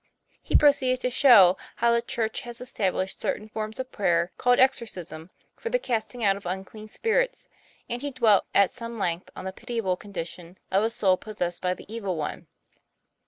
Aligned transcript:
He 0.41 0.55
proceeded 0.55 0.99
to 1.01 1.11
show 1.11 1.57
how 1.75 1.89
TOM 1.91 2.01
PLA 2.01 2.01
YFAIR. 2.01 2.09
73 2.09 2.15
Church 2.29 2.41
has 2.41 2.59
established 2.59 3.21
certain 3.21 3.47
forms 3.47 3.79
of 3.79 3.91
prayer, 3.91 4.31
called 4.35 4.57
exorcism, 4.57 5.29
for 5.55 5.69
the 5.69 5.77
casting 5.77 6.23
out 6.23 6.35
of 6.35 6.47
unclean 6.47 6.87
spirits; 6.87 7.47
and 7.87 8.01
he 8.01 8.09
dwelt 8.09 8.45
at 8.51 8.71
some 8.71 8.97
length 8.97 9.29
on 9.35 9.45
the 9.45 9.53
pitiable 9.53 9.95
condition 9.95 10.57
of 10.71 10.81
a 10.83 10.89
soul 10.89 11.17
possessed 11.17 11.61
by 11.61 11.75
the 11.75 11.85
evil 11.87 12.15
one. 12.15 12.47